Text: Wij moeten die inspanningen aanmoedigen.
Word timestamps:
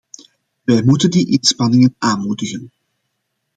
Wij 0.63 0.83
moeten 0.83 1.11
die 1.11 1.27
inspanningen 1.29 1.95
aanmoedigen. 1.97 2.71